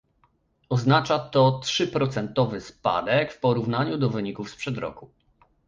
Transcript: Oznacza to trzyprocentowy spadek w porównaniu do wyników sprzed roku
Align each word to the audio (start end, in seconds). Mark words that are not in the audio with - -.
Oznacza 0.69 1.19
to 1.19 1.59
trzyprocentowy 1.59 2.61
spadek 2.61 3.33
w 3.33 3.39
porównaniu 3.39 3.97
do 3.97 4.09
wyników 4.09 4.49
sprzed 4.49 4.77
roku 4.77 5.09